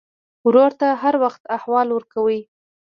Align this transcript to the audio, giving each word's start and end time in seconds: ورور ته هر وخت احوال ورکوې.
ورور 0.47 0.71
ته 0.79 0.87
هر 1.01 1.15
وخت 1.23 1.41
احوال 1.57 1.87
ورکوې. 1.93 2.39